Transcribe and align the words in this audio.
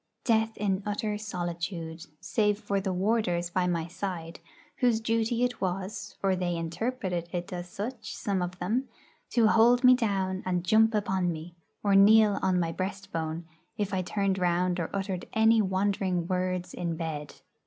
Death 0.23 0.57
in 0.57 0.81
utter 0.83 1.15
solitude, 1.19 2.07
save 2.19 2.57
for 2.59 2.81
the 2.81 2.91
warders 2.91 3.51
by 3.51 3.67
my 3.67 3.85
side, 3.85 4.39
whose 4.77 4.99
duty 4.99 5.43
it 5.43 5.61
was 5.61 6.15
or 6.23 6.35
they 6.35 6.57
interpreted 6.57 7.29
it 7.31 7.53
as 7.53 7.69
such, 7.69 8.15
some 8.15 8.41
of 8.41 8.57
them 8.57 8.89
to 9.29 9.45
hold 9.45 9.83
me 9.83 9.93
down 9.93 10.41
and 10.43 10.63
jump 10.63 10.95
upon 10.95 11.31
me, 11.31 11.53
or 11.83 11.93
kneel 11.95 12.39
on 12.41 12.59
my 12.59 12.71
breastbone, 12.71 13.43
if 13.77 13.93
I 13.93 14.01
turned 14.01 14.39
round 14.39 14.79
or 14.79 14.89
uttered 14.91 15.27
any 15.33 15.61
wandering 15.61 16.25
words 16.27 16.73
in 16.73 16.95
bed. 16.95 17.35